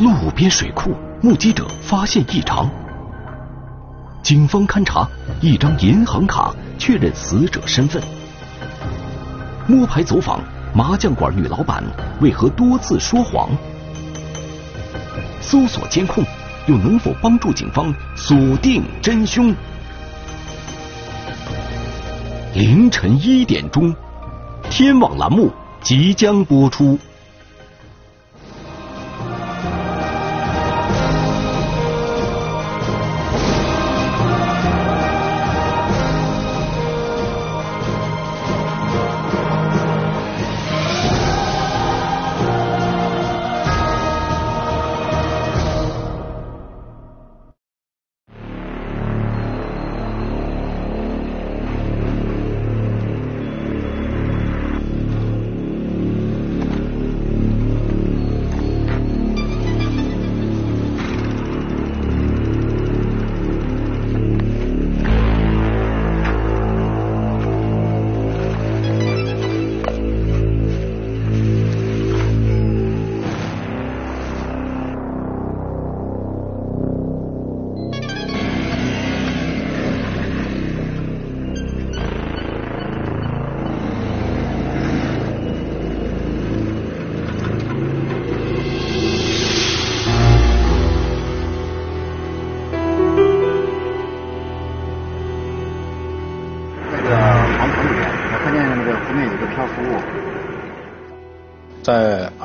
[0.00, 2.70] 路边水库，目击者发现异常。
[4.22, 5.06] 警方勘查，
[5.42, 8.02] 一张银行卡确认死者身份。
[9.66, 10.40] 摸排走访，
[10.72, 11.84] 麻将馆女老板
[12.22, 13.50] 为何多次说谎？
[15.42, 16.24] 搜索监控，
[16.66, 19.54] 又能否帮助警方锁定真凶？
[22.54, 23.94] 凌晨一点钟，
[24.70, 26.98] 天网栏目即将播出。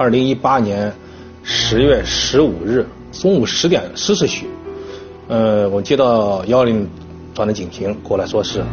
[0.05, 0.93] 二零一八年
[1.41, 4.45] 十月十五日中午十点四十许，
[5.27, 6.87] 呃，我接到幺零
[7.33, 8.63] 团的警情过来说是，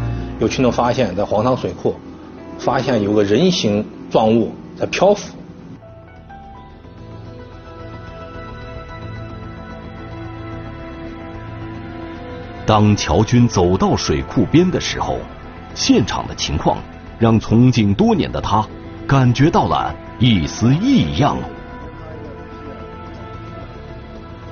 [0.41, 1.97] 有群众发现，在黄塘水库
[2.59, 5.35] 发现有个人形状物在漂浮。
[12.67, 15.17] 当乔军走到水库边的时候，
[15.75, 16.77] 现场的情况
[17.19, 18.69] 让从警多年的他
[19.07, 19.95] 感觉到了。
[20.23, 21.37] 一丝异样。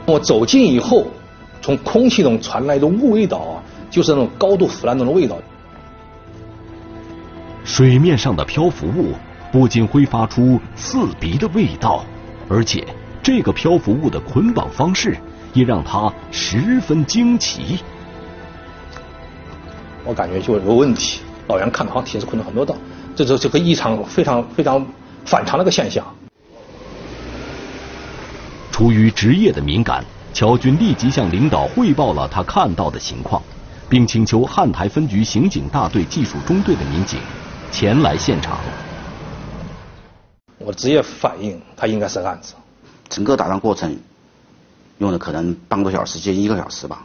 [0.04, 1.06] 我走近以后，
[1.62, 5.38] 从空气中传来的雾味道啊，就是那种高度腐烂那种味道。
[7.62, 9.14] 水面上的漂浮物
[9.52, 12.04] 不仅挥发出刺鼻的味道，
[12.48, 12.84] 而且
[13.22, 15.16] 这个漂浮物的捆绑方式
[15.52, 17.78] 也让他十分惊奇。
[20.04, 22.74] 我感觉就有问题，老袁看到好像铁丝捆了很多道，
[23.14, 24.84] 这这这个异常非常非常。
[25.24, 26.04] 反常了个现象。
[28.70, 33.42] 出于职业的敏感，乔军立即向领导汇报了他看到的情况，
[33.88, 37.20] 并请求汉台分局刑警大队技术中队的民警
[37.70, 38.58] 前来现场。
[40.58, 42.54] 我职业反应，他应该是案子。
[43.08, 43.98] 整个打仗过程
[44.98, 47.04] 用了可能半个多小时，接近一个小时吧。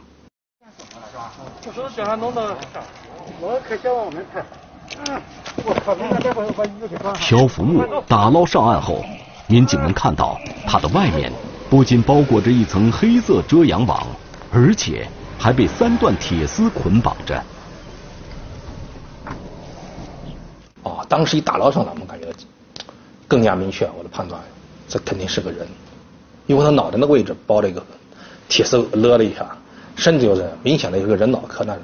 [1.66, 2.56] 我说叫他弄到，
[3.40, 4.42] 我可希望我们开。
[7.18, 9.04] 漂浮木打捞上岸后，
[9.46, 11.32] 民警们看到它的外面
[11.68, 14.06] 不仅包裹着一层黑色遮阳网，
[14.52, 15.08] 而且
[15.38, 17.42] 还被三段铁丝捆绑着。
[20.82, 22.26] 哦，当时一打捞上来，我们感觉
[23.26, 24.40] 更加明确我的判断，
[24.88, 25.66] 这肯定是个人，
[26.46, 27.84] 因为他脑袋那个位置包了一个
[28.48, 29.56] 铁丝勒了一下，
[29.96, 31.82] 甚至就是明显的有个人脑壳那种。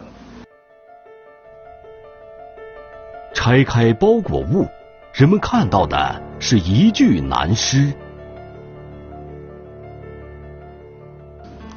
[3.34, 4.66] 拆开包裹物，
[5.12, 7.92] 人们看到的是一具男尸。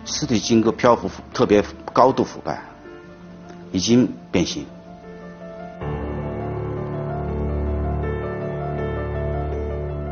[0.04, 2.62] 尸体经过漂浮，特别高度腐败，
[3.72, 4.66] 已经变形。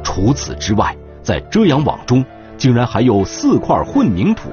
[0.04, 2.26] 除此之外，在遮阳网中
[2.58, 4.50] 竟然还有四块混凝土，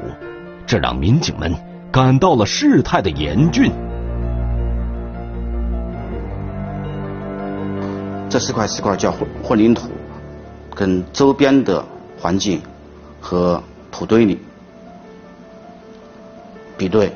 [0.67, 1.55] 这让民警们
[1.91, 3.73] 感到了事态的严峻。
[8.31, 9.91] 这四块石块叫混混凝土，
[10.73, 11.85] 跟周边的
[12.17, 12.63] 环境
[13.21, 13.61] 和
[13.91, 14.39] 土堆里
[16.79, 17.13] 比对，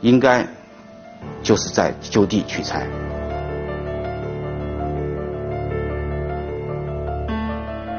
[0.00, 0.46] 应该
[1.42, 2.86] 就是在就地取材。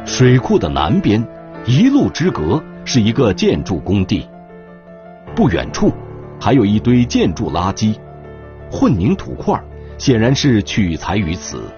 [0.03, 1.23] 水库的南边，
[1.67, 4.27] 一路之隔是一个建筑工地，
[5.35, 5.93] 不远处
[6.39, 7.95] 还有一堆建筑垃圾，
[8.71, 9.63] 混凝土块
[9.99, 11.71] 显然是取材于此。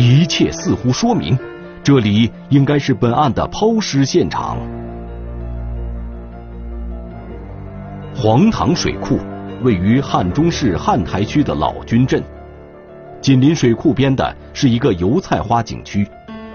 [0.00, 1.36] 一切似乎说明，
[1.82, 4.56] 这里应该是本案的抛尸现场。
[8.14, 9.18] 黄塘水库
[9.60, 12.22] 位于汉中市汉台区的老军镇，
[13.20, 16.08] 紧邻水库边的是一个油菜花景区，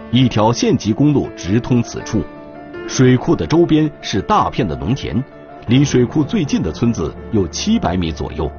[0.09, 2.23] 一条县级公路直通此处。
[2.87, 5.21] 水库的周边是大片的农田，
[5.67, 8.49] 离水库最近的村子有七百米左右。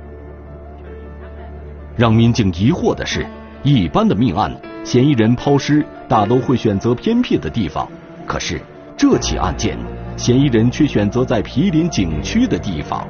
[1.96, 3.26] 让民警疑惑的是，
[3.62, 4.54] 一般的命案，
[4.84, 7.88] 嫌疑人抛尸大都会选择偏僻的地方，
[8.26, 8.60] 可是
[8.96, 9.78] 这起案件，
[10.16, 13.08] 嫌疑人却选择在毗邻景区的地方。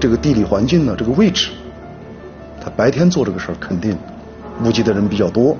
[0.00, 1.52] 这个地理环境呢，这个位置，
[2.60, 3.96] 他白天做这个事儿，肯定
[4.60, 5.56] 目击的人比较多。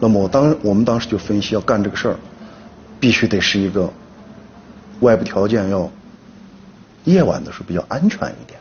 [0.00, 2.16] 那么当我们当时就分析，要干这个事儿，
[2.98, 3.88] 必须得是一个
[4.98, 5.88] 外部条件要
[7.04, 8.58] 夜晚的时候比较安全一点。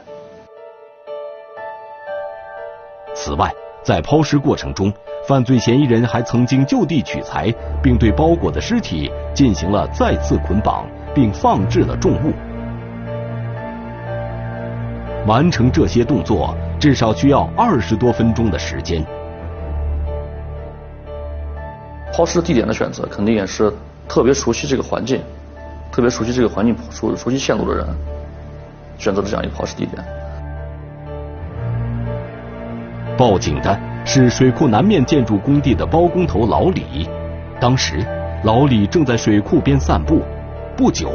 [3.16, 3.52] 此外，
[3.84, 4.92] 在抛尸过程中，
[5.28, 12.32] 犯罪嫌疑人还曾经就地取材，并对包裹的尸体进行了再次捆绑，并放置了重物。
[15.28, 19.06] 完成这些动作至少需要二十多分钟的时间。
[22.14, 23.74] 抛尸地点的选择，肯定也是
[24.08, 25.22] 特别熟悉这个环境、
[25.92, 27.86] 特别熟悉这个环境、熟熟悉线路的人
[28.98, 30.02] 选择的这样一个抛尸地点。
[33.16, 37.08] 报警的是水库南面建筑工地的包工头老李。
[37.60, 38.04] 当时，
[38.44, 40.22] 老李正在水库边散步，
[40.76, 41.12] 不久，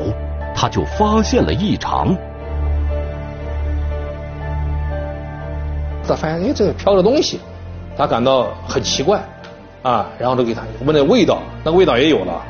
[0.54, 2.16] 他就发现了异常。
[6.06, 7.40] 他发现，哎，这飘着东西，
[7.96, 9.20] 他感到很奇怪，
[9.82, 12.40] 啊，然后就给他闻那味道，那味道也有了，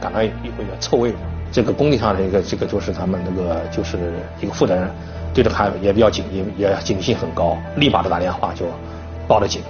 [0.00, 1.12] 感到有有点臭味。
[1.52, 3.98] 这个工地上的一个，这个就是他们那个就是
[4.40, 4.90] 一个负责人。
[5.34, 8.66] 对着他也比较警也也警惕性很高，立马就打电话就
[9.26, 9.62] 报了警。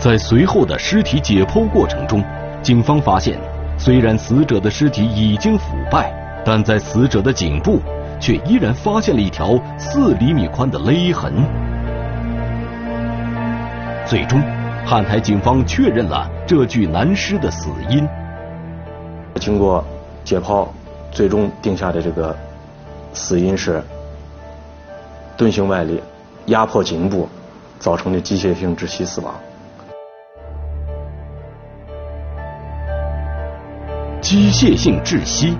[0.00, 2.24] 在随后的尸体解剖过程中，
[2.60, 3.38] 警方发现，
[3.78, 6.12] 虽然死者的尸体已经腐败，
[6.44, 7.80] 但在死者的颈部
[8.20, 11.32] 却依然发现了一条四厘米宽的勒痕。
[14.04, 14.42] 最终，
[14.84, 18.06] 汉台警方确认了这具男尸的死因。
[19.40, 19.84] 经过
[20.24, 20.66] 解剖。
[21.14, 22.36] 最终定下的这个
[23.12, 23.80] 死因是
[25.36, 26.02] 钝性外力
[26.46, 27.28] 压迫颈部
[27.78, 29.32] 造成的机械性窒息死亡。
[34.20, 35.56] 机械性窒息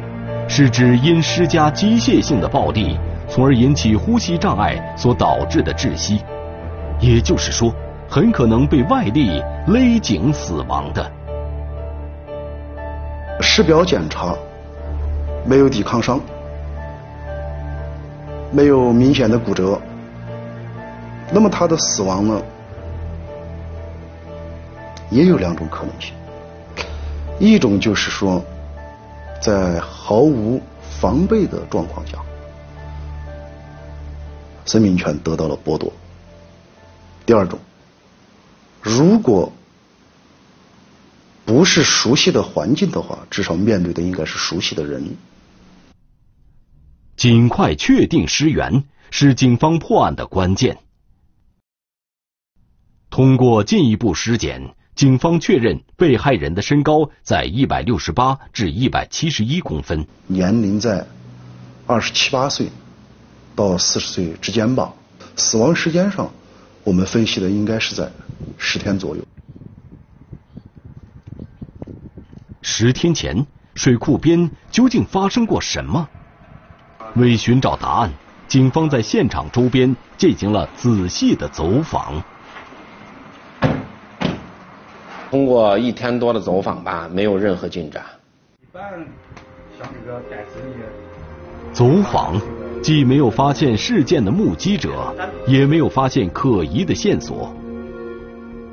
[0.49, 2.99] 是指因施加机械性的暴力，
[3.29, 6.21] 从而引起呼吸障碍所导致的窒息，
[6.99, 7.73] 也就是说，
[8.09, 11.11] 很可能被外力勒颈死亡的。
[13.41, 14.35] 尸表检查。
[15.47, 16.19] 没有抵抗伤，
[18.51, 19.79] 没有明显的骨折，
[21.31, 22.43] 那么他的死亡呢，
[25.11, 26.15] 也有两种可能性，
[27.39, 28.43] 一种就是说，
[29.39, 32.17] 在毫无防备的状况下，
[34.65, 35.93] 生命权得到了剥夺；
[37.27, 37.59] 第二种，
[38.85, 39.51] 如果
[41.47, 45.17] 不是熟悉的环境的话，至少面对的应该是熟悉的人。
[47.17, 50.77] 尽快确定尸源是警方破案的关键。
[53.09, 61.07] 通过进一步尸检，警方确认被害人的身高在一百六十八至一百七十一公分，年龄在
[61.87, 62.69] 二十七八岁
[63.57, 64.93] 到四十岁之间吧。
[65.37, 66.31] 死亡时间上，
[66.85, 68.11] 我们分析的应该是在
[68.59, 69.23] 十天左右。
[72.61, 76.09] 十天前，水库边究竟发生过什么？
[77.15, 78.13] 为寻找答案，
[78.47, 82.23] 警方在现场周边进行了仔细的走访。
[85.31, 88.05] 通过一天多的走访吧，没有任何进展。
[88.63, 88.83] 一般
[89.79, 90.23] 像这个
[91.73, 92.41] 走访
[92.85, 95.11] 既没有发现事件的目击者，
[95.47, 97.51] 也没有发现可疑的线索。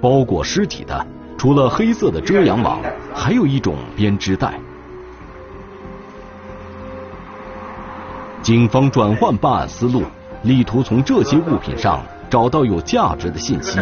[0.01, 2.82] 包裹尸体的除了黑色的遮阳网，
[3.13, 4.60] 还有一种编织袋。
[8.41, 10.03] 警方转换办案思路，
[10.44, 13.80] 力图从这些物品上找到有价值的信息。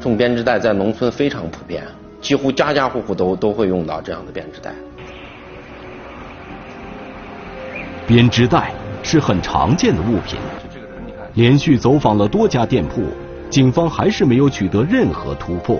[0.00, 1.84] 这种编织袋在农村非常普遍，
[2.26, 4.72] 几乎家家户户都都会用到这样的编织袋。
[8.04, 10.36] 编织袋是很常见的物品。
[11.34, 13.04] 连续走访了多家店铺，
[13.48, 15.78] 警方还是没有取得任何突破。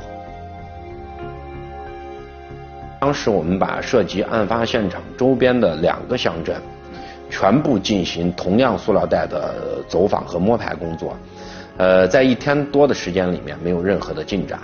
[3.01, 6.55] 当时我们把涉及案发现场周边的两个乡镇，
[7.29, 11.17] 全部进行同样塑料袋的走访和摸排工作，
[11.77, 14.61] 呃，在一天多的时间里面没有任何的进展。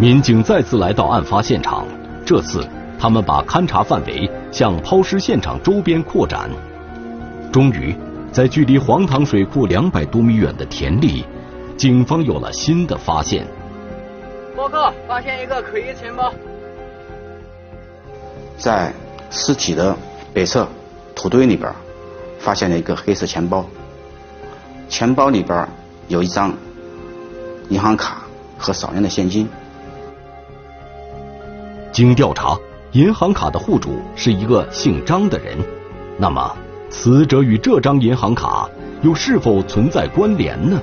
[0.00, 1.84] 民警再次来到案发现场，
[2.24, 2.64] 这次
[3.00, 6.48] 他们把勘查范围向抛尸现场周边扩展。
[7.52, 7.96] 终于，
[8.30, 11.24] 在距离黄塘水库两百多米远的田里，
[11.76, 13.44] 警方有了新的发现。
[14.56, 16.32] 报告，发现一个可疑钱包。
[18.56, 18.92] 在
[19.32, 19.96] 尸体的
[20.32, 20.68] 北侧
[21.12, 21.72] 土堆里边，
[22.38, 23.66] 发现了一个黑色钱包。
[24.88, 25.68] 钱包里边
[26.06, 26.54] 有一张
[27.68, 28.22] 银行卡
[28.56, 29.48] 和少量的现金。
[31.98, 32.56] 经调查，
[32.92, 35.58] 银行卡的户主是一个姓张的人。
[36.16, 36.56] 那么，
[36.88, 38.70] 死者与这张银行卡
[39.02, 40.80] 又是否存在关联呢？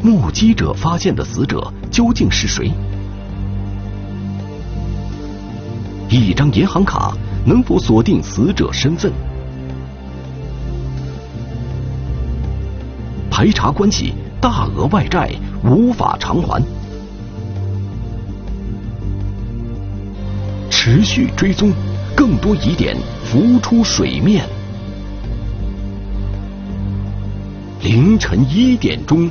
[0.00, 2.72] 目击者发现的死者究竟是谁？
[6.08, 7.12] 一张银行卡
[7.44, 9.12] 能否锁定死者身份？
[13.30, 14.12] 排查关系，
[14.42, 15.30] 大额外债
[15.62, 16.60] 无法偿还，
[20.68, 21.72] 持续追踪，
[22.16, 24.44] 更多疑点浮出水面。
[27.82, 29.30] 凌晨一点钟。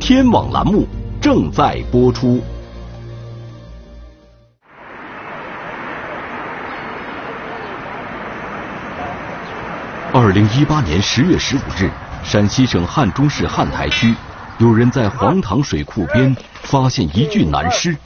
[0.00, 0.86] 天网栏目
[1.20, 2.40] 正在播出。
[10.12, 11.90] 二零一八年十月十五日，
[12.26, 14.12] 陕西省汉中市汉台区，
[14.58, 17.96] 有人在黄塘水库边发现一具男尸。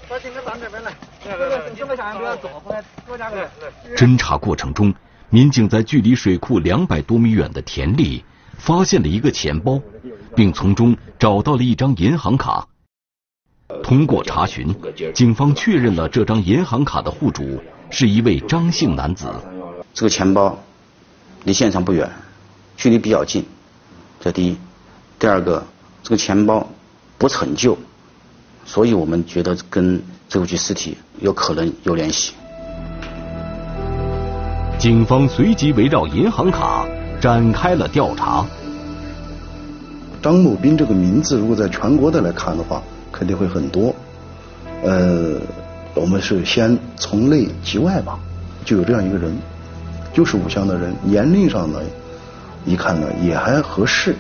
[3.97, 4.95] 侦查过程中，
[5.31, 8.23] 民警在距离水库两百多米远的田里
[8.59, 9.81] 发现了一个钱包。
[10.37, 12.65] 并从中找到了一张银行卡。
[13.83, 14.73] 通过查询，
[15.13, 17.61] 警方确认了这张银行卡的户主
[17.91, 19.29] 是一位张姓男子。
[19.93, 20.57] 这个钱包
[21.43, 22.09] 离现场不远，
[22.77, 23.45] 距离比较近，
[24.21, 24.57] 这第一。
[25.19, 25.63] 第二个，
[26.03, 26.67] 这个钱包
[27.19, 27.77] 不是很旧，
[28.65, 32.35] 所以我们觉得跟这具尸体有可能有联系。
[34.79, 36.87] 警方随即围绕银行卡
[37.21, 38.47] 展开了调查。
[40.23, 43.95] 张某斌这个名字，如果在全国的来看的话，肯定会很多。
[44.83, 45.39] 呃，
[45.95, 48.19] 我们是先从内及外吧，
[48.65, 49.35] 就有这样一个人，
[50.15, 51.79] 就是武乡的人，年龄上呢，
[52.71, 54.15] 一看呢也还合适。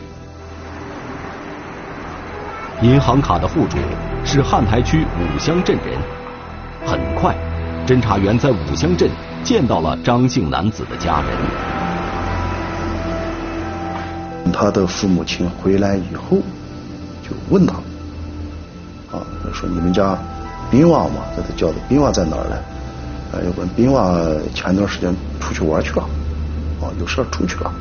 [2.82, 3.76] 银行卡的户主
[4.24, 5.96] 是汉台区五乡镇人。
[6.84, 7.36] 很快，
[7.86, 9.08] 侦查员在五乡镇
[9.44, 11.30] 见到了张姓男子的家人。
[14.52, 16.38] 他的父母亲回来以后，
[17.22, 17.74] 就问他，
[19.12, 20.18] 啊，说你们家
[20.70, 22.56] 斌娃嘛，在他叫的斌娃在哪儿呢？
[23.32, 24.12] 啊，又问斌娃
[24.54, 26.02] 前段时间出去玩去了，
[26.80, 27.72] 啊，有事出去了，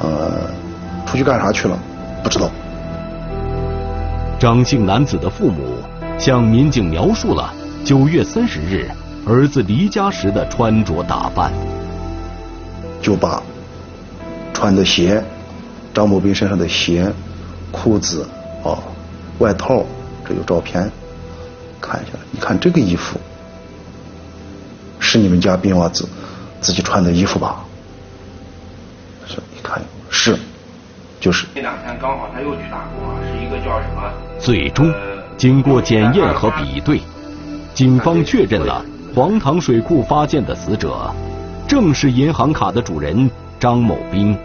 [0.00, 0.50] 呃，
[1.06, 1.78] 出去干啥去了？
[2.22, 2.50] 不知道。
[4.38, 5.78] 张姓男子的父母
[6.18, 7.52] 向民警描述了
[7.84, 8.90] 九月三十日
[9.26, 11.52] 儿子离家时的穿着打扮，
[13.00, 13.42] 就把。
[14.52, 15.22] 穿的鞋，
[15.92, 17.12] 张某斌身上的鞋、
[17.70, 18.26] 裤子、
[18.64, 18.78] 啊
[19.38, 19.84] 外套，
[20.26, 20.90] 这有照片，
[21.78, 22.12] 看一下。
[22.30, 23.20] 你看这个衣服，
[24.98, 26.08] 是你们家斌娃子
[26.62, 27.65] 自己穿的衣服吧？
[30.10, 30.38] 是，
[31.20, 31.46] 就是。
[31.54, 34.02] 这两天刚好他又去打工了，是一个叫什么？
[34.38, 34.92] 最终，
[35.36, 37.00] 经过检验和比对，
[37.74, 41.10] 警方确认了黄塘水库发现的死者，
[41.66, 43.30] 正是银行卡的主人。
[43.58, 44.36] 张某兵。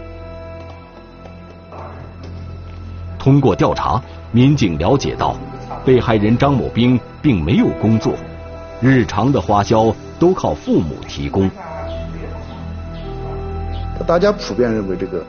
[3.18, 4.02] 通过调查，
[4.32, 5.36] 民警了解到，
[5.84, 8.14] 被害人张某兵并没有工作，
[8.80, 11.50] 日常的花销都靠父母提供。
[14.02, 15.24] 大家普遍认为，这个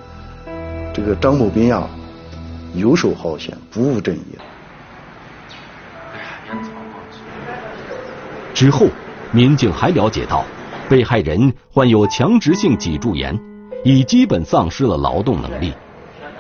[0.94, 1.88] 这个张某兵呀，
[2.74, 4.22] 游手好闲，不务正业。
[8.54, 8.88] 之后，
[9.32, 10.46] 民警还了解到，
[10.90, 13.40] 被害人患有强直性脊柱炎。
[13.86, 15.74] 已基本丧失了劳动能力，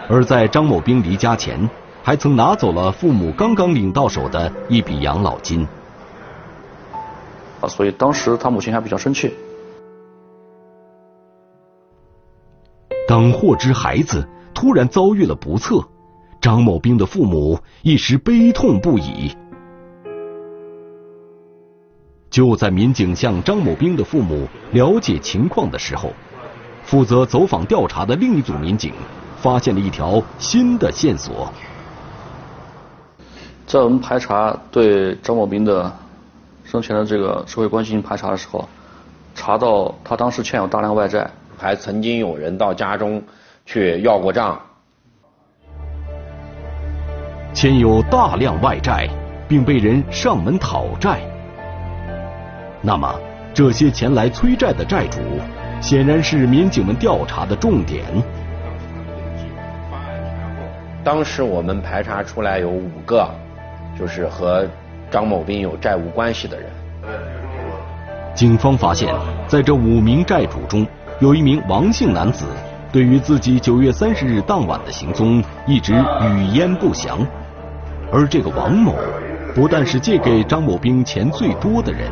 [0.07, 1.69] 而在张某兵离家前，
[2.01, 5.67] 还曾拿走了父母刚刚领到手的一笔养老金。
[7.59, 9.33] 啊，所以当时他母亲还比较生气。
[13.13, 15.87] 当获知孩子突然遭遇了不测，
[16.41, 19.31] 张某兵的父母一时悲痛不已。
[22.31, 26.11] 就在民警向张某兵的父母了解情况的时候。
[26.83, 28.91] 负责走访调查的另一组民警
[29.37, 31.53] 发现了一条新的线索。
[33.67, 35.95] 在我们排查对张某兵的
[36.63, 38.67] 生前的这个社会关系进行排查的时候，
[39.35, 41.29] 查到他当时欠有大量外债，
[41.63, 43.23] 还曾经有人到家中
[43.65, 44.59] 去要过账，
[47.53, 49.07] 欠有大量外债，
[49.47, 51.21] 并被人上门讨债。
[52.81, 53.17] 那么，
[53.53, 55.21] 这些前来催债的债主，
[55.79, 58.03] 显然是民警们调查的重点。
[61.01, 63.25] 当时我们排查出来有五个，
[63.97, 64.67] 就是和
[65.09, 66.69] 张某斌有债务关系的人。
[68.35, 69.15] 警方发现，
[69.47, 70.85] 在这五名债主中，
[71.23, 72.43] 有一名王姓男子，
[72.91, 77.17] 对于自己九月三十日当晚的行踪一直语焉不详。
[78.11, 78.93] 而这个王某，
[79.55, 82.11] 不但是借给张某兵钱最多的人，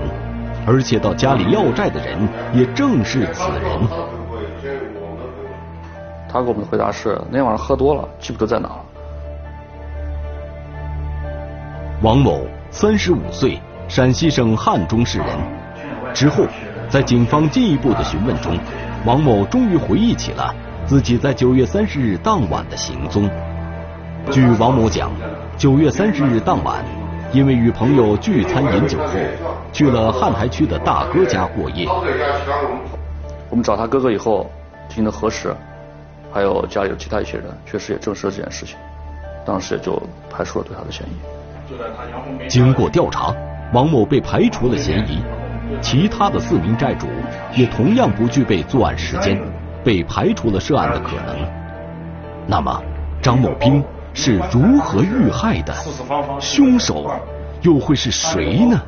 [0.65, 2.17] 而且到家里要债的人
[2.53, 3.81] 也正是此人。
[6.29, 8.69] 他给我们的回答是：那天晚上喝多了，记不得在哪。
[12.01, 15.27] 王某，三十五岁，陕西省汉中市人。
[16.13, 16.45] 之后，
[16.87, 18.57] 在警方进一步的询问中，
[19.03, 20.53] 王某终于回忆起了
[20.85, 23.27] 自己在九月三十日当晚的行踪。
[24.29, 25.11] 据王某讲，
[25.57, 26.85] 九月三十日当晚，
[27.33, 29.13] 因为与朋友聚餐饮酒后，
[29.73, 31.87] 去了汉台区的大哥家过夜。
[33.49, 34.47] 我们找他哥哥以后
[34.87, 35.55] 进行了核实。
[36.31, 38.77] 还有家里有其他一些人，确实也证实了这件事情，
[39.43, 42.47] 当时也就排除了对他的嫌疑。
[42.47, 43.35] 经过调查，
[43.73, 45.21] 王某被排除了嫌疑，
[45.79, 47.07] 其他的四名债主
[47.55, 49.39] 也同样不具备作案时间，
[49.83, 51.37] 被排除了涉案的可能。
[52.47, 52.81] 那么，
[53.21, 55.73] 张某兵是如何遇害的？
[56.39, 57.09] 凶手
[57.61, 58.81] 又会是谁呢？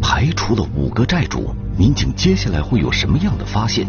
[0.00, 1.54] 排除了五个债主。
[1.78, 3.86] 民警接下来会有什么样的发现？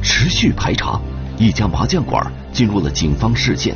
[0.00, 1.00] 持续排查，
[1.36, 3.74] 一家麻将馆进入了警方视线。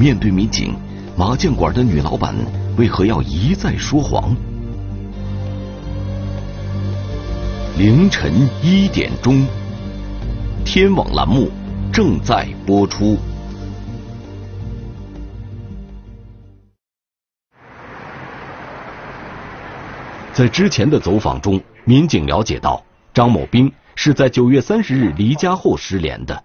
[0.00, 0.74] 面对民警，
[1.14, 2.34] 麻将馆的女老板
[2.78, 4.34] 为何要一再说谎？
[7.76, 9.46] 凌晨一点钟，
[10.64, 11.50] 天网栏目
[11.92, 13.18] 正在播出。
[20.32, 26.42] 在之前的走访中，民警了解到张某兵是在九月三十日离家后失联的。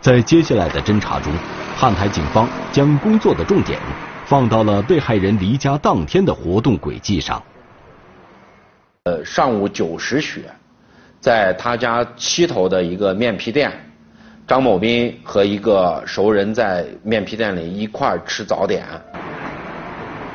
[0.00, 1.30] 在接下来的侦查中，
[1.80, 3.78] 汉台警方将工作的重点
[4.24, 7.40] 放到了被害人离家当天的活动轨迹上。
[9.04, 10.42] 呃，上午九时许，
[11.20, 13.70] 在他家西头的一个面皮店，
[14.44, 18.84] 张某斌和一个熟人在面皮店里一块吃早点。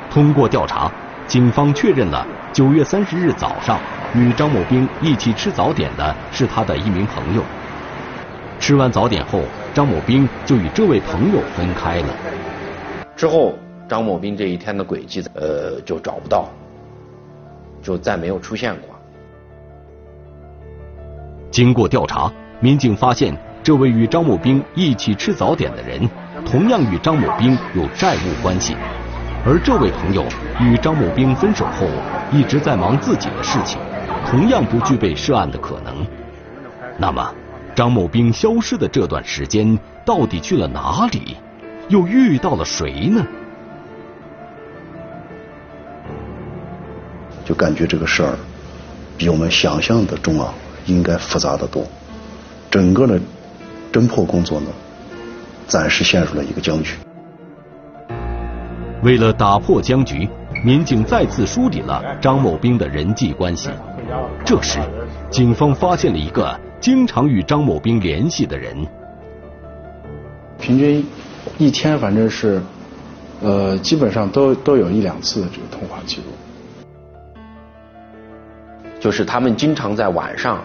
[0.09, 0.89] 通过调查。
[1.25, 3.79] 警方确认了九月三十日早上
[4.13, 7.41] 与张某斌一起吃早点的是他的一名朋友。
[8.59, 9.41] 吃完早点后，
[9.73, 12.07] 张某兵就与这位朋友分开了。
[13.15, 13.55] 之后，
[13.89, 16.47] 张某兵这一天的轨迹呃就找不到，
[17.81, 18.89] 就再没有出现过。
[21.49, 26.07] 经过调查，民警发现这位与张某兵一起吃早点的人，
[26.45, 28.75] 同样与张某兵有债务关系。
[29.45, 30.23] 而这位朋友
[30.59, 31.87] 与张某兵分手后，
[32.31, 33.79] 一直在忙自己的事情，
[34.25, 36.05] 同样不具备涉案的可能。
[36.97, 37.33] 那么，
[37.75, 41.37] 张某兵消失的这段时间到底去了哪里？
[41.89, 43.25] 又遇到了谁呢？
[47.43, 48.37] 就感觉这个事儿
[49.17, 50.53] 比我们想象的中啊，
[50.85, 51.85] 应该复杂的多。
[52.71, 53.19] 整个的
[53.91, 54.67] 侦破工作呢，
[55.67, 56.95] 暂时陷入了一个僵局。
[59.01, 60.29] 为了打破僵局，
[60.63, 63.69] 民警再次梳理了张某兵的人际关系。
[64.45, 64.79] 这时，
[65.29, 68.75] 警方发现了一个经常与张某兵联系的人。
[70.59, 71.05] 平均
[71.57, 72.61] 一天反正是，
[73.41, 76.23] 呃，基本上都都有一两次的这个通话记录。
[78.99, 80.63] 就是他们经常在晚上，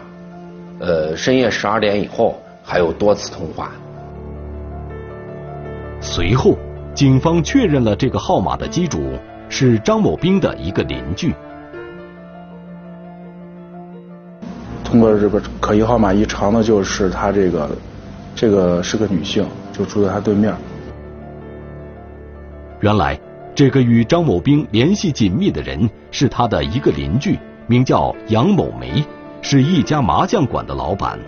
[0.79, 3.71] 呃，深夜十二点以后还有多次通话。
[6.01, 6.57] 随后。
[6.95, 9.17] 警方确认了这个号码的机主
[9.49, 11.33] 是张某兵的一个邻居。
[14.89, 17.69] 通过这个可疑号码一查呢，就是她这个，
[18.35, 20.55] 这个是个女性，就住在她对面。
[22.81, 23.21] 原来，
[23.55, 29.05] 这个与张某兵联系紧密的人是他的一个邻居，名叫杨某梅，
[29.43, 31.19] 是一家麻将馆的老板。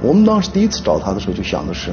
[0.00, 1.90] 我们当时第一次找他的时候，就想的是。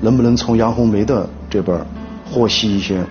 [0.00, 1.78] 能不能从杨红梅的这边
[2.24, 3.04] 获悉一些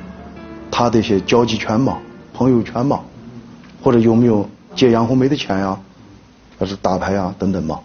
[0.72, 2.00] 他的一些交际圈嘛、
[2.34, 3.00] 朋友圈嘛，
[3.84, 5.80] 或者有没有借杨红梅的钱呀，
[6.60, 7.82] 还是打牌呀等等嘛？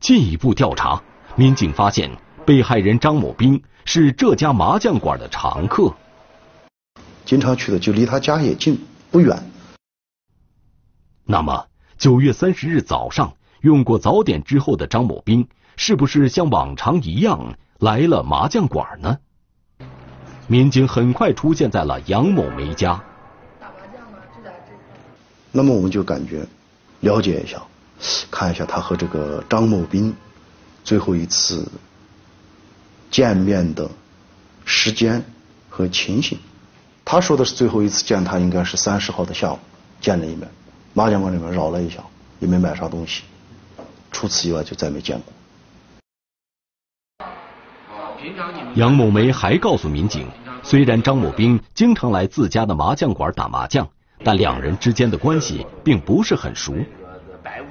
[0.00, 1.02] 进一步调查，
[1.36, 2.10] 民警发现
[2.46, 5.94] 被害人张某兵是这家麻将馆的常客，
[7.24, 8.78] 经常去的，就离他家也近，
[9.10, 9.50] 不远。
[11.24, 11.66] 那么，
[11.98, 13.34] 九月三十日早上。
[13.60, 19.18] 用过早点之后的张某兵，是不是像往常一样来了麻将馆呢？
[20.48, 23.02] 民警很快出现在了杨某梅家。
[25.56, 26.44] 那么我们就感觉
[26.98, 27.62] 了解一下，
[28.28, 30.12] 看一下他和这个张某兵
[30.82, 31.70] 最后一次
[33.08, 33.88] 见面的
[34.64, 35.24] 时间
[35.70, 36.36] 和情形。
[37.04, 39.58] 他说的是最后一次见他应该是三十号的下午
[40.00, 40.50] 见了一面，
[40.92, 42.02] 麻将馆里面绕了一下，
[42.40, 43.22] 也没买啥东西，
[44.10, 45.32] 除此以外就再没见过。
[48.74, 50.26] 杨某梅还告诉民警，
[50.64, 53.88] 虽然张某兵经常来自家的麻将馆打麻将，
[54.24, 56.74] 但两人之间的关系并不是很熟。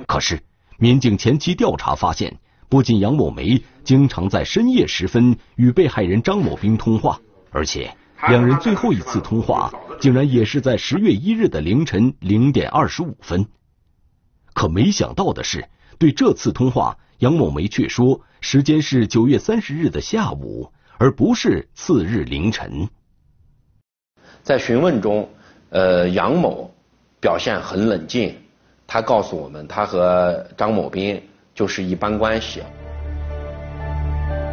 [0.08, 0.40] 可是，
[0.78, 2.40] 民警前期调查发现，
[2.70, 7.20] 不仅杨某梅经常在深夜时分与被害人张某兵通话，
[7.52, 7.96] 而且
[8.30, 13.48] 两人最后一次通话竟然也是在十月一日的凌晨零点二十五分。
[14.54, 20.72] 可没想到的是，对这次通话，杨某梅却说时间是九月三十日的下午。
[21.00, 22.88] 而不是次日凌晨。
[24.42, 25.28] 在询问中，
[25.74, 26.70] 呃，杨某
[27.20, 28.36] 表现很冷静，
[28.86, 31.20] 他告诉我们，他和张某兵
[31.56, 32.62] 就是一般关系。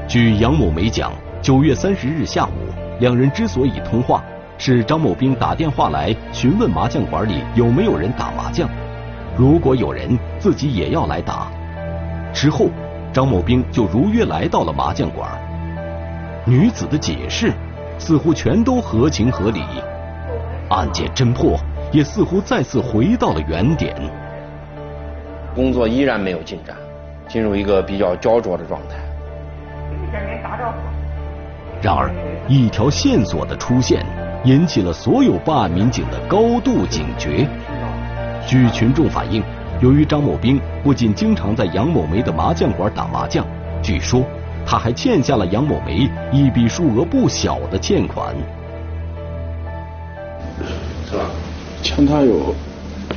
[0.09, 4.25] 据杨某梅讲，九月三十日下午，两人之所以通话，
[4.57, 8.67] 是张某兵打电话来询问麻将馆里有没有人打麻将，
[9.37, 11.53] 如果有人，自己也要来打。
[12.33, 12.71] 之后，
[13.13, 15.31] 张某兵就如约来到了麻将馆。
[16.47, 17.53] 女子的解释
[17.99, 19.61] 似乎全都合情合理，
[20.71, 21.59] 案件侦破
[21.93, 23.95] 也似乎再次回到了原点。
[25.55, 26.77] 工作依然没有进展，
[27.29, 28.97] 进入一个比较焦灼的状态。
[31.83, 32.11] 然而，
[32.47, 34.05] 一条线索的出现
[34.45, 37.49] 引起了所有办案民警的高度警觉。
[38.47, 39.43] 据群众反映，
[39.81, 43.45] 由于张某兵不仅经常在杨某梅的麻将馆打麻将，
[43.83, 44.23] 据说。
[44.67, 48.37] 他还欠下了杨某梅一笔数额不小的欠款，
[52.01, 52.55] 欠他有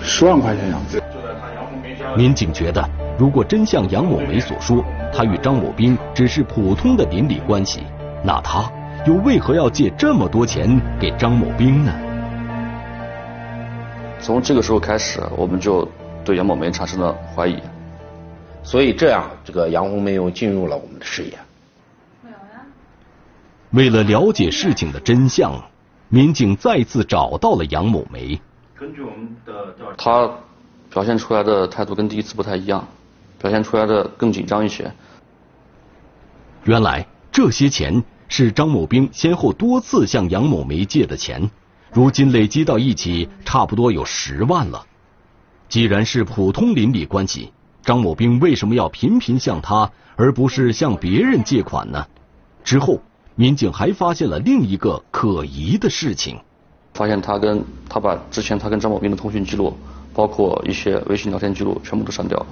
[0.02, 1.02] 十万块钱样子。
[2.18, 2.86] 民警觉得，
[3.18, 7.84] 如果真像杨某梅所说，他与张某兵只是普通的邻里关系，
[8.26, 8.70] 那他
[9.08, 11.94] 又为何要借这么多钱给张某兵呢？
[14.20, 15.88] 从这个时候开始，我们就
[16.26, 17.58] 对杨某梅产生了怀疑。
[18.64, 21.32] 所以这样，这个杨红梅又进入了我们的视野。
[23.70, 25.54] 为了了解事情的真相，
[26.10, 28.42] 民警再次找到了杨某梅。
[28.84, 30.34] 根据我们的调查，他
[30.90, 32.86] 表现出来的态度跟第一次不太一样，
[33.40, 34.92] 表现出来的更紧张一些。
[36.66, 41.50] 原来这些钱是张某兵先后多次向杨某梅借的钱，
[41.94, 44.86] 如今累积到一起，差不多有十万了。
[45.70, 47.54] 既然是普通邻里关系。
[47.84, 52.06] 张某兵为什么要频频向他，而不是向别人借款呢？
[52.66, 53.02] 之后，
[53.36, 56.40] 民警还发现了另一个可疑的事情，
[56.94, 59.76] 发现他跟他把之前他跟张某兵的通讯记录，
[60.14, 62.46] 包括一些微信聊天记录，全部都删掉了。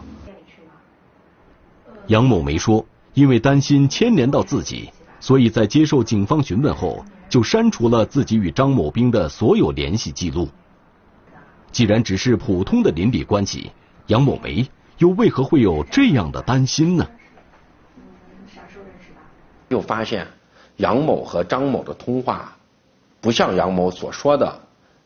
[2.08, 10.50] 杨某梅说，因为担心牵连到自己，所以在接受警方询问后，就删除了自己与张某兵的所有联系记录。
[11.72, 13.72] 既然只是普通的邻里关系，
[14.08, 14.68] 杨某梅。
[14.98, 17.04] 又为何会有这样的担心呢？
[19.70, 20.28] 又发现
[20.78, 22.56] 杨某和张某的通话
[23.22, 24.60] 不像杨某所说的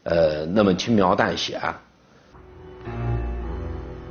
[0.04, 1.60] 呃那么轻描淡写。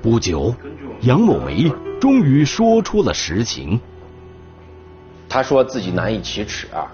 [0.03, 0.55] 不久，
[1.01, 3.81] 杨某梅终于说出了实情。
[5.29, 6.93] 她说自己难以启齿啊，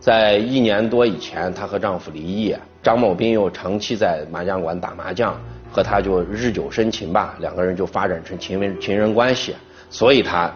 [0.00, 5.34] 在一年多以前，她和丈夫离异，张某斌又长期在麻将馆打麻将。
[5.70, 9.54] 和她就日久生情吧，两个人就发展成情人情人关系，
[9.90, 10.50] 所以她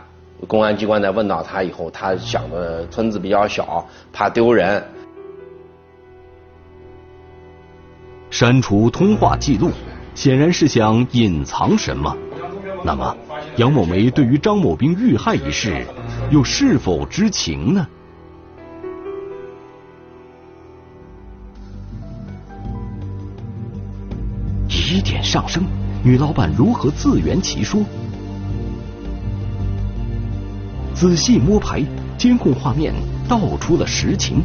[0.49, 4.83] 公安机关在问到他以后，他想的村子比较小，怕丢人，
[8.33, 9.71] 删除通话记录，
[10.15, 12.17] 显然是想隐藏什么。
[12.83, 13.15] 那么，
[13.57, 15.87] 杨某梅对于张某兵遇害一事，
[16.31, 17.87] 又是否知情呢？
[24.67, 25.63] 疑点上升，
[26.03, 27.83] 女老板如何自圆其说？
[30.95, 31.85] 仔细摸排，
[32.17, 32.95] 监控画面
[33.29, 34.43] 道出了实情。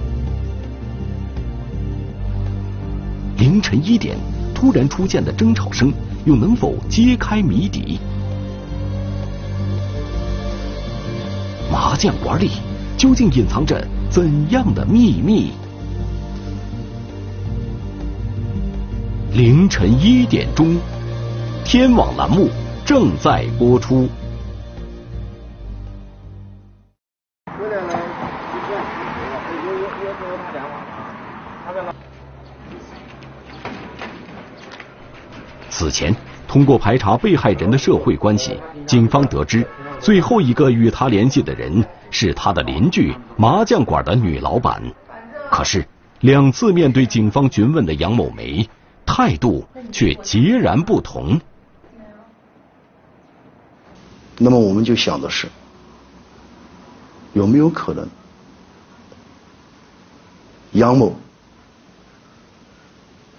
[3.37, 4.17] 凌晨一点，
[4.55, 5.93] 突然出现的争吵声，
[6.25, 7.99] 又能否揭开谜底？
[11.71, 12.49] 麻将馆里
[12.97, 15.51] 究竟隐藏着怎样的秘密？
[19.33, 20.75] 凌晨一点钟，
[21.63, 22.49] 天网栏目
[22.83, 24.09] 正在播出。
[35.87, 36.13] 此前，
[36.49, 39.65] 通过排查被害人的社会关系，警方得知，
[40.01, 44.83] 最后一个与他联系的人是他的邻居麻将馆的女老板。
[45.49, 45.87] 可是，
[46.19, 48.69] 两次面对警方询问的杨某梅，
[49.05, 51.39] 态度却截然不同。
[54.37, 55.47] 那么，我们就想的是，
[57.31, 58.05] 有没有可能，
[60.73, 61.15] 杨某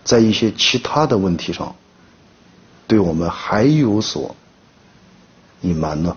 [0.03, 1.77] 在一些其他的问题上？
[2.89, 4.35] 对我们还有所
[5.61, 6.17] 隐瞒呢。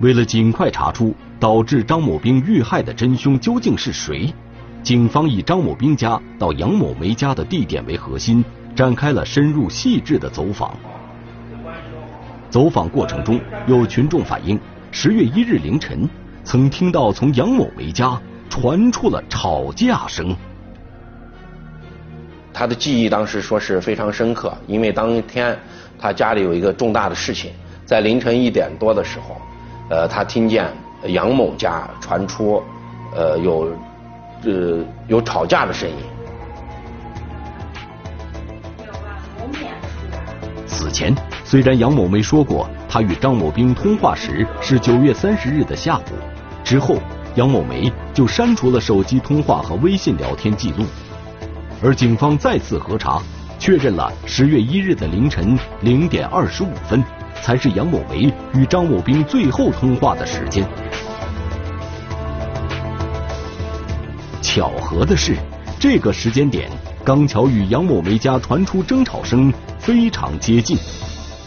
[0.00, 4.34] 为了尽快查出导致张某兵遇害的真凶究竟是谁，
[4.82, 8.44] 警方以张某兵家到杨某梅家的地点为核心，
[8.76, 10.76] 展开了深入细致的走访。
[12.50, 16.06] 走访过程中，有群众反映，十月一日凌晨
[16.44, 20.36] 曾听到从杨某梅家传出了吵架声。
[22.52, 25.58] 他的记忆当时说是非常深刻，因为当天
[25.98, 27.50] 他家里有一个重大的事情，
[27.86, 29.36] 在凌晨一点多的时候，
[29.88, 30.66] 呃，他听见
[31.06, 32.62] 杨某家传出
[33.14, 33.72] 呃有
[34.44, 35.96] 呃有吵架的声音。
[40.66, 46.02] 此前，虽然杨某没说过他与张某兵通话时是九月三十日的下午，
[46.64, 46.96] 之后
[47.36, 50.84] 杨某梅就删除了手机通话和微信聊天记录。
[51.82, 53.20] 而警方再次核查，
[53.58, 57.02] 确认了十月一日的凌晨零点二十五分
[57.42, 60.64] 才是杨某梅与张某兵最后通话的时间。
[64.40, 65.36] 巧合的是，
[65.80, 66.70] 这个时间点
[67.04, 70.78] 刚巧与杨某梅家传出争吵声非常接近，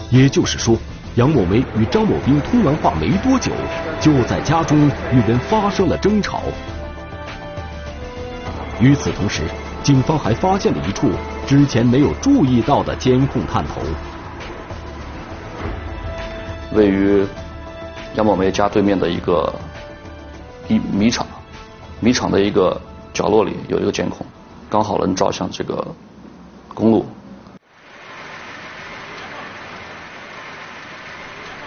[0.10, 0.78] 也就是说，
[1.16, 3.54] 杨某梅与张某兵通完话没多久，
[4.02, 6.42] 就在家中与人发生了争吵。
[8.82, 9.44] 与此同时。
[9.86, 11.12] 警方还发现了一处
[11.46, 13.80] 之前没有注意到的监控探头，
[16.74, 17.24] 位于
[18.16, 19.54] 杨某梅家对面的一个
[20.68, 21.28] 一米场，
[22.00, 22.82] 米场的一个
[23.14, 24.26] 角落里有一个监控，
[24.72, 25.86] 刚好能照向这个
[26.74, 27.06] 公路。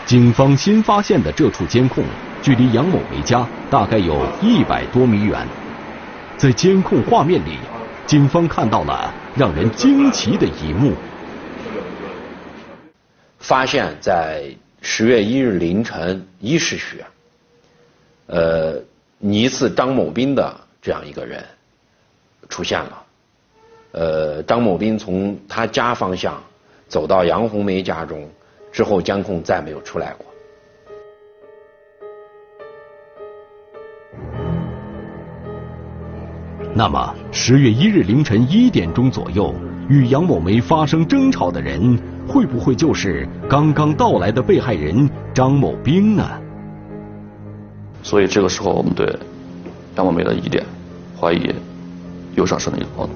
[0.07, 2.03] 警方新发现的这处监控，
[2.43, 5.47] 距离杨某梅家大概有一百多米远，
[6.37, 7.61] 在监控画面里。
[8.09, 10.94] 警方看到了让人惊奇的一幕，
[13.38, 14.44] 发现，在
[14.81, 17.05] 十月一日凌晨一时许，
[18.25, 18.83] 呃，
[19.21, 21.44] 疑似张某斌的这样一个人
[22.49, 23.03] 出现了。
[23.92, 26.42] 呃，张某斌从他家方向
[26.88, 28.27] 走到杨红梅家中
[28.73, 30.25] 之后，监控再没有出来过。
[36.79, 39.53] 那么，十月一日凌晨一点钟左右，
[39.88, 46.25] 与杨某梅发生争吵的人，会不会就是刚刚到来的被害人张某兵呢？
[48.05, 49.05] 所以这个时候，我们对
[49.97, 50.64] 杨某梅的疑点
[51.21, 51.53] 怀疑
[52.37, 53.11] 又上升了一个高度。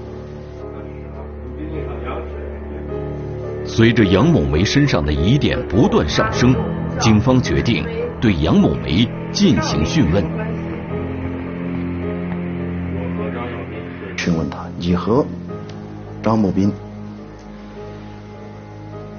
[3.64, 6.52] 随着杨某梅身上的疑点不断上升，
[6.98, 7.86] 警方决定
[8.20, 10.24] 对杨某梅进行讯问。
[14.22, 15.26] 询问他，你和
[16.22, 16.72] 张某兵，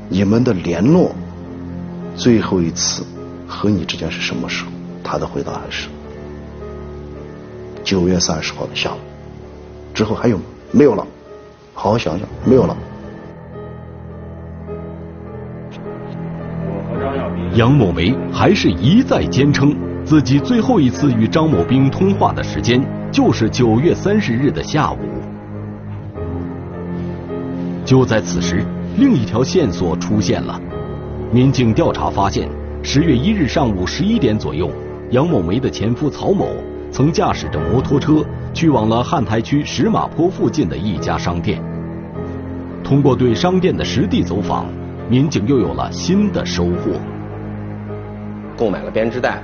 [0.07, 1.13] 你们的联络
[2.15, 3.03] 最后一次
[3.45, 4.71] 和你之间是什么时候？
[5.03, 5.89] 他的回答还是
[7.83, 8.97] 九月三十号的下午。
[9.93, 10.39] 之后还有
[10.71, 11.05] 没有了？
[11.73, 12.77] 好好想想，没有了。
[17.55, 22.81] 杨某梅还是一再坚称自己最后一次与张某兵通话的时间。
[23.13, 24.97] 就是九月三十日的下午，
[27.85, 28.65] 就在此时，
[28.97, 30.59] 另一条线索出现了。
[31.31, 32.49] 民警调查发现，
[32.81, 34.67] 十月一日上午十一点左右，
[35.11, 36.55] 杨某梅的前夫曹某
[36.91, 41.61] 曾驾驶着摩托车去往了汉台区石马坡附近的一家商店。
[42.83, 44.65] 通过对商店的实地走访，
[45.07, 46.99] 民警又有了新的收获。
[48.57, 49.43] 购买了编织袋，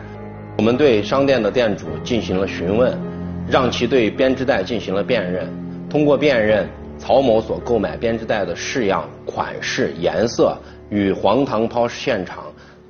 [0.58, 3.09] 我们对商店的店主进行了询问。
[3.50, 5.50] 让其对编织袋进行了辨认，
[5.90, 10.56] 通过辨认，曹某所购买编织袋的式样、款式、颜色
[10.90, 12.44] 与黄塘抛尸现场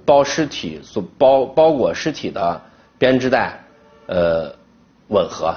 [0.06, 2.62] 包尸体所包包裹尸体的
[2.98, 3.58] 编织袋，
[4.08, 4.54] 呃，
[5.08, 5.56] 吻合。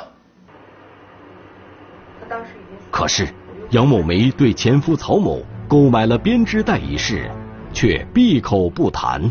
[2.91, 3.27] 可是，
[3.71, 7.29] 杨某梅对前夫曹某购买了编织袋一事，
[7.73, 9.29] 却闭口不谈。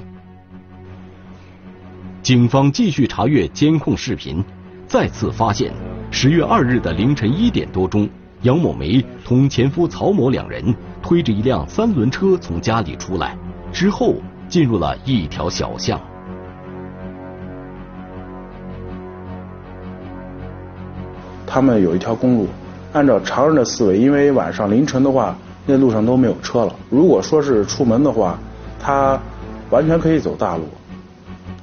[2.22, 4.44] 警方继续查阅监控视频，
[4.92, 5.72] 再次发现，
[6.12, 8.10] 十月二日的凌晨一点多钟，
[8.42, 10.62] 杨某梅同前夫曹某两人
[11.02, 13.34] 推着一辆三轮车从家里出来，
[13.72, 14.16] 之后
[14.50, 15.98] 进入了一条小巷。
[21.48, 22.48] 他们有一条公路，
[22.92, 25.34] 按照常人的思维，因为晚上凌晨的话，
[25.66, 26.76] 那路上都没有车了。
[26.90, 28.38] 如果说是出门的话，
[28.78, 29.18] 他
[29.70, 30.66] 完全可以走大路。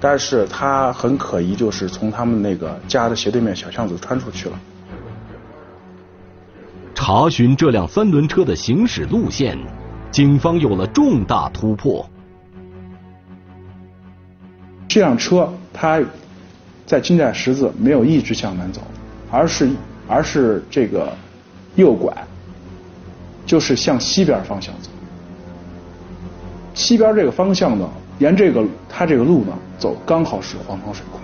[0.00, 4.58] 但是他很可疑，就是从他们那个家的斜对面小巷子穿出去了。
[6.94, 9.58] 查询这辆三轮车的行驶路线，
[10.10, 12.08] 警方有了重大突破。
[14.86, 16.00] 这辆车它
[16.86, 18.80] 在金寨十字没有一直向南走，
[19.30, 19.70] 而是
[20.06, 21.12] 而是这个
[21.76, 22.12] 右拐，
[23.44, 24.90] 就是向西边方向走。
[26.74, 27.88] 西边这个方向呢？
[28.18, 31.20] 沿这个他这个路呢走，刚好是黄塘水库。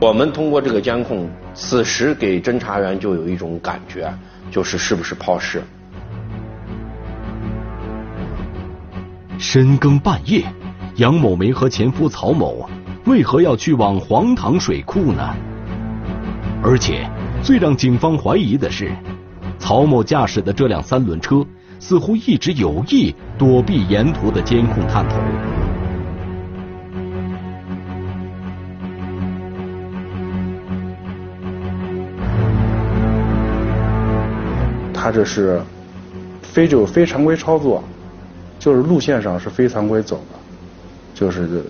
[0.00, 4.12] 我们通过这个监控，此时给侦查员就有一种感觉，
[4.50, 5.62] 就是是不是抛尸。
[9.38, 10.44] 深更半夜，
[10.96, 12.68] 杨某梅和前夫曹某
[13.06, 15.34] 为何要去往黄塘水库呢？
[16.62, 17.08] 而且，
[17.42, 18.92] 最让警方怀疑的是，
[19.58, 21.44] 曹某驾驶的这辆三轮车。
[21.82, 25.16] 似乎一直有意躲避沿途的监控探头。
[34.94, 35.60] 他这是
[36.40, 37.82] 非就非常规操作，
[38.60, 40.38] 就是路线上是非常规走的，
[41.12, 41.64] 就是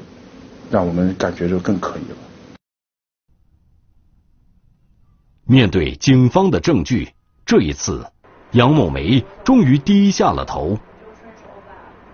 [0.71, 2.17] 让我们感觉就更可疑了。
[5.47, 7.09] 面对警方的证据，
[7.47, 8.05] 这一次。
[8.53, 10.79] 杨某梅终于低下了头。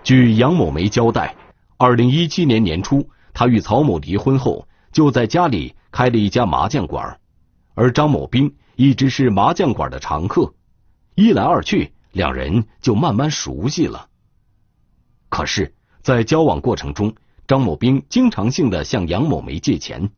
[0.03, 1.35] 据杨某梅交代，
[1.77, 7.19] 二零一七年年初，她与曹某离婚后，就在家里开了一家麻将馆，
[7.73, 10.53] 而张某兵一直是麻将馆的常客。
[11.15, 14.07] 一来二去，两人就慢慢熟悉了。
[15.27, 17.13] 可是，在交往过程中，
[17.47, 20.09] 张某兵经常性的向杨某梅借钱，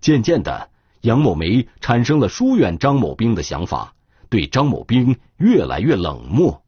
[0.00, 0.70] 渐渐的，
[1.02, 3.94] 杨某梅产生了疏远张某兵的想法。
[4.30, 6.62] 对张某兵越来越冷漠，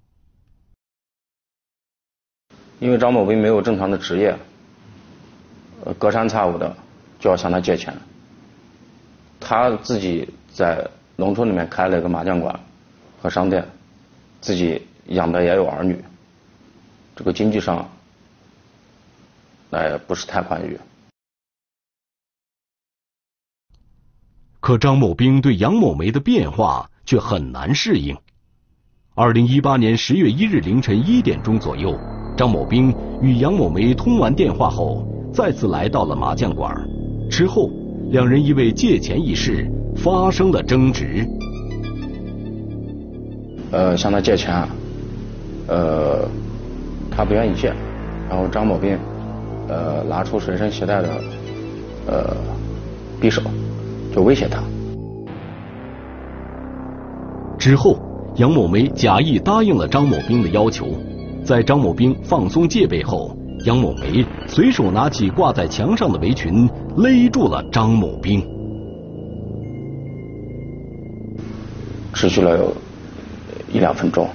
[2.78, 4.34] 因为张某兵没有正常的职业，
[5.84, 6.74] 呃，隔三差五的
[7.18, 7.94] 就要向他借钱。
[9.38, 12.58] 他自己在农村里面开了一个麻将馆
[13.20, 13.68] 和商店，
[14.40, 16.02] 自己养的也有儿女，
[17.14, 17.90] 这个经济上，
[19.68, 20.80] 那也不是太宽裕。
[24.60, 26.90] 可张某兵对杨某梅的变化。
[27.10, 28.16] 却很难适应。
[29.16, 31.98] 二零一八年十月一日凌晨一点钟左右，
[32.36, 36.72] 张某兵与杨某梅通完电话后，再次来到了麻将馆。
[37.28, 37.68] 之后，
[38.12, 41.26] 两人因为借钱一事发生了争执。
[43.72, 44.64] 呃，向他借钱，
[45.66, 46.28] 呃，
[47.10, 47.74] 他不愿意借，
[48.28, 48.96] 然后张某兵，
[49.66, 51.08] 呃，拿出随身携带的，
[52.06, 52.36] 呃，
[53.20, 53.42] 匕首，
[54.14, 54.62] 就威胁他。
[57.60, 57.98] 之后，
[58.36, 60.98] 杨某梅假意答应了张某兵的要求，
[61.44, 68.40] 在张某兵放松戒备后，杨某梅随手拿起挂在墙上的围裙，勒住了张某兵。
[72.14, 72.74] 持续了有
[73.70, 74.26] 一两分钟。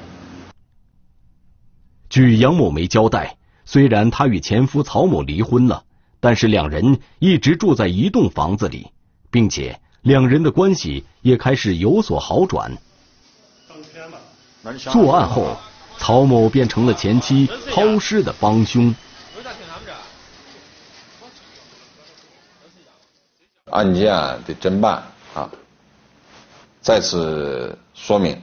[2.12, 3.36] 据杨某梅交代，
[3.66, 5.82] 虽然她与前夫曹某离婚了，
[6.20, 8.86] 但是两人一直住在一栋房子里，
[9.32, 12.72] 并且两人的关系也开始有所好转。
[14.74, 15.56] 作案后，
[15.98, 18.94] 曹某变成了前妻抛尸的帮凶。
[23.72, 24.06] 案件
[24.46, 25.04] 的侦办
[25.34, 25.50] 啊，
[26.82, 28.42] 再次说明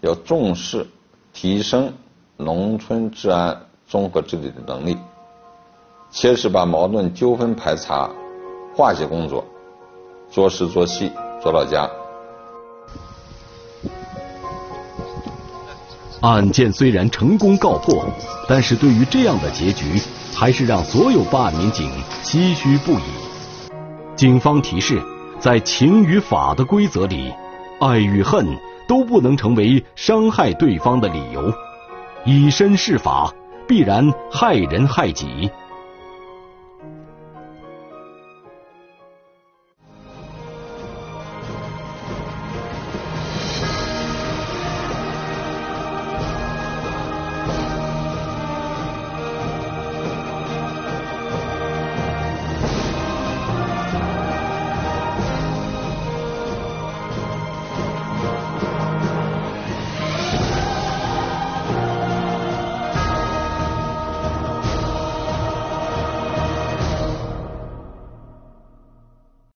[0.00, 0.86] 要重视
[1.32, 1.92] 提升
[2.36, 4.96] 农村治安综合治理的能力，
[6.10, 8.10] 切实把矛盾纠纷排查、
[8.74, 9.44] 化解工作
[10.30, 11.88] 做实做细做到家。
[16.22, 18.04] 案件虽然成功告破，
[18.48, 20.00] 但是对于这样的结局，
[20.34, 21.90] 还是让所有办案民警
[22.24, 23.02] 唏嘘不已。
[24.16, 25.02] 警方提示，
[25.38, 27.30] 在情与法的规则里，
[27.80, 28.46] 爱与恨
[28.88, 31.52] 都不能成为伤害对方的理由。
[32.24, 33.30] 以身试法，
[33.68, 35.50] 必然害人害己。